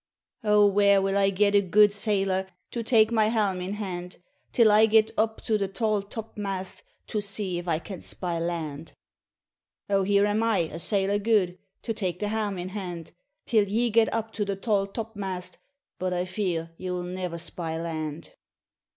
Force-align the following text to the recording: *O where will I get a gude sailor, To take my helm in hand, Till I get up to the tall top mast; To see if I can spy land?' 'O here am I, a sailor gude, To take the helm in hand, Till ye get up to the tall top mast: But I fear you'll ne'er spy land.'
*O 0.43 0.65
where 0.65 0.99
will 0.99 1.15
I 1.15 1.29
get 1.29 1.53
a 1.53 1.61
gude 1.61 1.93
sailor, 1.93 2.47
To 2.71 2.81
take 2.81 3.11
my 3.11 3.27
helm 3.27 3.61
in 3.61 3.75
hand, 3.75 4.17
Till 4.51 4.71
I 4.71 4.87
get 4.87 5.11
up 5.15 5.41
to 5.41 5.59
the 5.59 5.67
tall 5.67 6.01
top 6.01 6.35
mast; 6.35 6.81
To 7.05 7.21
see 7.21 7.59
if 7.59 7.67
I 7.67 7.77
can 7.77 8.01
spy 8.01 8.39
land?' 8.39 8.93
'O 9.91 10.01
here 10.01 10.25
am 10.25 10.41
I, 10.41 10.57
a 10.57 10.79
sailor 10.79 11.19
gude, 11.19 11.59
To 11.83 11.93
take 11.93 12.17
the 12.17 12.29
helm 12.29 12.57
in 12.57 12.69
hand, 12.69 13.11
Till 13.45 13.65
ye 13.67 13.91
get 13.91 14.11
up 14.11 14.33
to 14.33 14.43
the 14.43 14.55
tall 14.55 14.87
top 14.87 15.15
mast: 15.15 15.59
But 15.99 16.13
I 16.13 16.25
fear 16.25 16.71
you'll 16.79 17.03
ne'er 17.03 17.37
spy 17.37 17.79
land.' 17.79 18.33